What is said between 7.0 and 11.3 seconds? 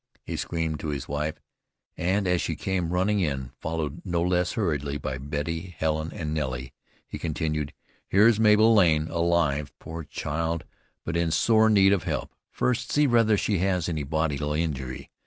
he continued, "Here's Mabel Lane, alive, poor child; but in